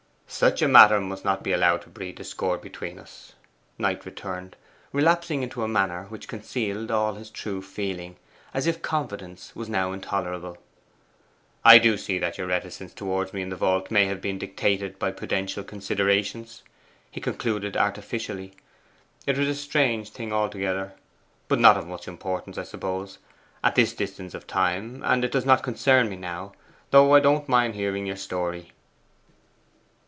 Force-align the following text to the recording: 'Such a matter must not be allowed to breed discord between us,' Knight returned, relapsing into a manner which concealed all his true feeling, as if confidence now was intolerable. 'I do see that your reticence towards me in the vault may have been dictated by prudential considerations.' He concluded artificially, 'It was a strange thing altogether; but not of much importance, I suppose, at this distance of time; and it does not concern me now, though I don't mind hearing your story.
'Such 0.33 0.61
a 0.61 0.67
matter 0.67 1.01
must 1.01 1.25
not 1.25 1.43
be 1.43 1.51
allowed 1.51 1.81
to 1.81 1.89
breed 1.89 2.15
discord 2.15 2.61
between 2.61 2.97
us,' 2.97 3.33
Knight 3.77 4.05
returned, 4.05 4.55
relapsing 4.93 5.43
into 5.43 5.61
a 5.61 5.67
manner 5.67 6.05
which 6.05 6.29
concealed 6.29 6.89
all 6.89 7.15
his 7.15 7.29
true 7.29 7.61
feeling, 7.61 8.15
as 8.53 8.65
if 8.65 8.81
confidence 8.81 9.51
now 9.55 9.89
was 9.89 9.95
intolerable. 9.95 10.57
'I 11.65 11.77
do 11.79 11.97
see 11.97 12.17
that 12.17 12.37
your 12.37 12.47
reticence 12.47 12.93
towards 12.93 13.33
me 13.33 13.41
in 13.41 13.49
the 13.49 13.57
vault 13.57 13.91
may 13.91 14.05
have 14.05 14.21
been 14.21 14.39
dictated 14.39 14.97
by 14.97 15.11
prudential 15.11 15.65
considerations.' 15.65 16.63
He 17.11 17.19
concluded 17.19 17.75
artificially, 17.75 18.53
'It 19.27 19.37
was 19.37 19.49
a 19.49 19.53
strange 19.53 20.11
thing 20.11 20.31
altogether; 20.31 20.93
but 21.49 21.59
not 21.59 21.75
of 21.77 21.85
much 21.87 22.07
importance, 22.07 22.57
I 22.57 22.63
suppose, 22.63 23.17
at 23.65 23.75
this 23.75 23.91
distance 23.93 24.33
of 24.33 24.47
time; 24.47 25.03
and 25.03 25.25
it 25.25 25.31
does 25.31 25.45
not 25.45 25.61
concern 25.61 26.07
me 26.07 26.15
now, 26.15 26.53
though 26.91 27.13
I 27.13 27.19
don't 27.19 27.49
mind 27.49 27.75
hearing 27.75 28.05
your 28.07 28.15
story. 28.15 28.71